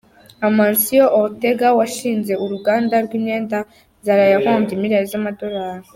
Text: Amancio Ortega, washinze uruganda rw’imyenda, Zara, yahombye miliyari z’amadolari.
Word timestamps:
Amancio 0.47 1.03
Ortega, 1.23 1.67
washinze 1.79 2.33
uruganda 2.45 2.95
rw’imyenda, 3.05 3.57
Zara, 4.05 4.25
yahombye 4.33 4.73
miliyari 4.81 5.07
z’amadolari. 5.11 5.87